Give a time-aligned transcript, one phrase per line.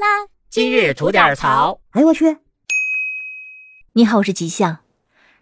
[0.00, 0.06] 啦！
[0.48, 1.78] 今日吐点槽。
[1.90, 2.38] 哎呦我去！
[3.92, 4.78] 你好，我是吉祥。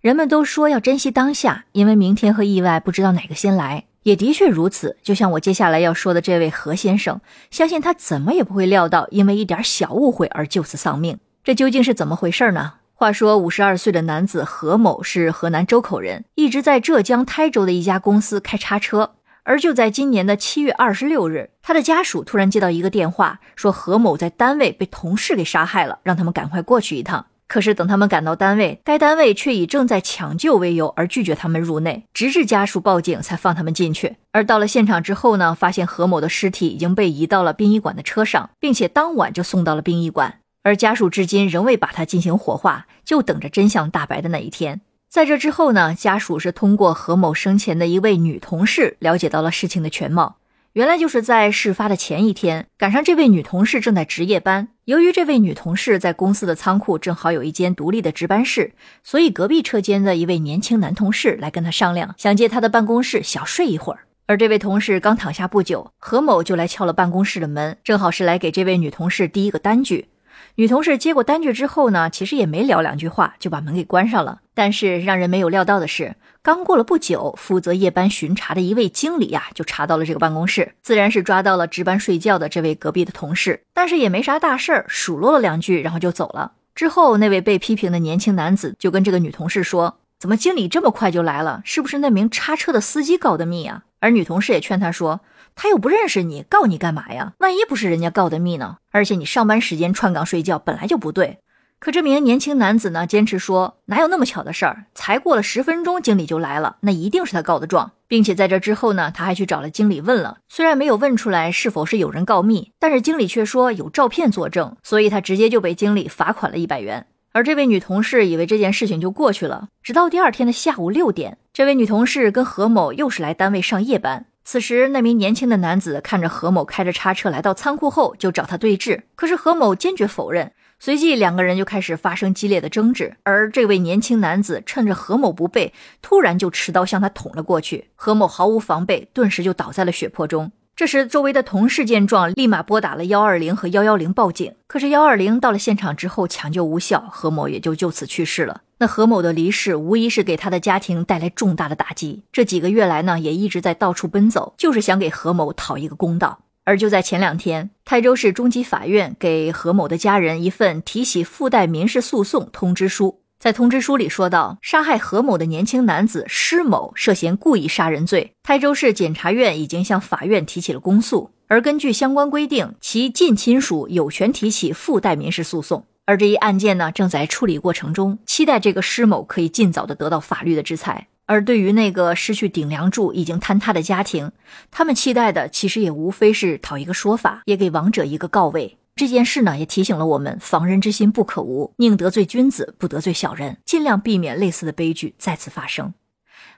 [0.00, 3.86] 人们都说要珍惜当下，因为明天和意外不知道哪个先来。
[4.04, 4.96] 也的确如此。
[5.02, 7.20] 就像我接下来要说的这位何先生，
[7.50, 11.18] 相信他怎么也不会料到，因为一点小误会而就此丧命。
[11.42, 12.74] 这究竟是怎么回事呢？
[12.94, 19.16] 话说，五十二岁的男子何某是河南周口人，一直在浙江台州的一家公司开叉车。
[19.44, 27.26] 而就在今年的七月二十六日，他的家属突然接到一个电话，说何某在单位被同事给杀害了，让他们赶快过去一趟。
[27.46, 34.16] 可是等他们赶到单位，该单位却以正在抢救为由而拒绝他们入内，直至家属报警才放他们进去。
[34.32, 40.40] 而到了现场之后呢，发现何某的尸体已经被移到了殡仪馆的车上，并且当晚就送到了殡仪馆。
[40.62, 44.80] 而家属至今仍未把他进行火化，就等着真相大白的那一天。
[45.14, 50.38] 在这之后呢，家属是通过何某生前的一位女同事了解到了事情的全貌。
[50.72, 54.66] 原来就是在事发的前一天，赶上这位女同事正在值夜班。
[54.86, 58.72] 由于这位女同事在公司的仓库正好有一间独立的值班室，
[59.04, 64.00] 所以隔壁车间的一位年轻男同事来跟她商量，想借她的办公室小睡一会儿。
[64.26, 70.08] 而这位同事刚躺下不久，何某就来敲了办公室的门，正好是来给这位女同事递一个单据。
[70.56, 74.40] 女同事接过单据之后呢，其实也没聊两句话，就把门给关上了。
[74.54, 83.60] 但是让人没有料到的是，刚过了不久，负责夜班巡查的一位经理呀，就查到了这个办公室，自然是抓到了值班睡觉的这位隔壁的同事。
[83.72, 86.52] 但是也没啥大事儿，数落了两句，然后就走了。
[86.74, 91.62] 之后，那位被批评的年轻男子就跟这个女同事说：“怎么经理这么快就来了？
[91.64, 95.22] 是不是那名叉车的司机告的密啊？”而女同事也劝他说。
[95.54, 97.32] 他又不认识你，告你干嘛呀？
[97.38, 98.76] 万一不是人家告的密呢？
[98.90, 101.38] 而且你上班时间串岗睡觉本来就不对。
[101.78, 104.84] 可这名年轻男子呢，坚持说哪有那么巧的事儿？
[104.94, 117.06] 才过了十分钟，经理就来了，那一定是他告的状，并且在这之后呢，他还去找了经理问了，虽然没有问出来是否是有人告密，但是经理却说有照片作证，所以他直接就被经理罚款了一百元。
[117.34, 124.26] 而这位女同事以为这件事情就过去了，直到第二天的下午六点，这位女同事跟何某又是来单位上夜班。
[124.44, 129.00] 此时，那名年轻的男子看着何某开着叉车来到仓库后，就找他对峙。
[129.16, 130.52] 可是何某坚决否认。
[130.78, 133.16] 随即，两个人就开始发生激烈的争执。
[133.24, 137.88] 而这位年轻男子趁着何某不备，突然就持刀向他捅了过去。
[137.96, 140.52] 何某毫无防备，顿时就倒在了血泊中。
[140.76, 144.52] 这时，周围的同事见状，立马拨打了幺二零和幺幺零报警。
[144.66, 148.62] 可是幺二零到了现场之后，抢救无效，何某也就就此去世了。
[148.78, 152.24] 那何某的离世，无疑是给他的家庭带来重大的打击。
[152.32, 156.40] 这几个月来呢，也一直在到处奔走，就是想给何某讨一个公道。
[156.64, 163.20] 而就在前两天，泰州市中级法院给何某的家人一份提起附带民事诉讼通知书。
[163.38, 181.08] 在通知书里说道，杀害何某的年轻男子施某涉嫌故意杀人罪，台州市检察院已经向法院提起了公诉，而根据相关规定，其近亲属有权提起附带民事诉讼，而这一案件呢，正在处理过程中，期待这个施某可以尽早的得到法律的制裁。
[181.26, 184.32] 而对于那个失去顶梁柱、已经坍塌的家庭，
[184.70, 188.76] 他们期待的其实也无非是讨一个说法，也给亡者一个告慰。
[188.96, 195.92] 这件事呢，也提醒了我们：防人之心不可无，宁得罪君子，不得罪小人，尽量避免类似的悲剧再次发生。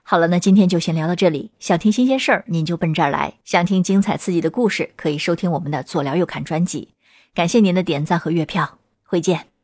[0.03, 1.51] 好了，那今天就先聊到这里。
[1.59, 6.93] 想听新鲜事儿，您就奔这儿来；想听精彩刺激的故事，可以收听我们的左聊右侃专辑。
[7.33, 9.56] 感谢您的点赞和月票，回见。